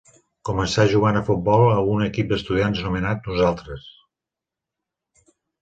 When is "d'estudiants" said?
2.33-2.83